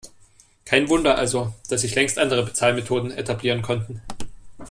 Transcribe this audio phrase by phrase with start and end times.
[0.65, 4.01] Kein Wunder also, dass sich längst andere Bezahlmethoden etablieren konnten.